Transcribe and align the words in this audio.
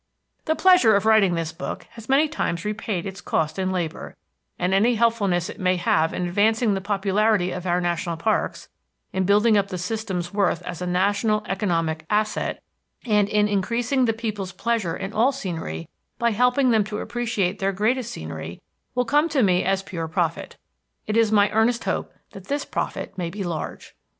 The 0.45 0.55
pleasure 0.55 0.95
of 0.95 1.05
writing 1.05 1.35
this 1.35 1.51
book 1.51 1.83
has 1.91 2.09
many 2.09 2.27
times 2.27 2.65
repaid 2.65 3.05
its 3.05 3.21
cost 3.21 3.59
in 3.59 3.71
labor, 3.71 4.15
and 4.57 4.73
any 4.73 4.95
helpfulness 4.95 5.47
it 5.47 5.59
may 5.59 5.75
have 5.75 6.11
in 6.11 6.25
advancing 6.27 6.73
the 6.73 6.81
popularity 6.81 7.51
of 7.51 7.67
our 7.67 7.79
national 7.79 8.17
parks, 8.17 8.67
in 9.13 9.25
building 9.25 9.59
up 9.59 9.67
the 9.67 9.77
system's 9.77 10.33
worth 10.33 10.63
as 10.63 10.81
a 10.81 10.87
national 10.87 11.43
economic 11.47 12.07
asset, 12.09 12.63
and 13.05 13.29
in 13.29 13.47
increasing 13.47 14.05
the 14.05 14.11
people's 14.11 14.53
pleasure 14.53 14.97
in 14.97 15.13
all 15.13 15.31
scenery 15.31 15.87
by 16.17 16.31
helping 16.31 16.71
them 16.71 16.83
to 16.85 16.97
appreciate 16.97 17.59
their 17.59 17.71
greatest 17.71 18.11
scenery, 18.11 18.59
will 18.95 19.05
come 19.05 19.29
to 19.29 19.43
me 19.43 19.63
as 19.63 19.83
pure 19.83 20.07
profit. 20.07 20.57
It 21.05 21.15
is 21.15 21.31
my 21.31 21.51
earnest 21.51 21.83
hope 21.83 22.11
that 22.31 22.45
this 22.47 22.65
profit 22.65 23.19
may 23.19 23.29
be 23.29 23.43
large. 23.43 23.93